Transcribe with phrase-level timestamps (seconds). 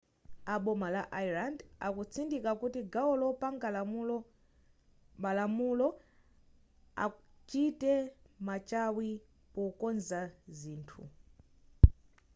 [0.53, 1.57] a boma la ireland
[1.87, 3.69] akutsindika kuti gawo lopanga
[5.23, 5.87] malamulo
[7.03, 7.91] achite
[8.45, 9.09] machawi
[9.53, 10.19] pokonza
[10.59, 11.03] zithu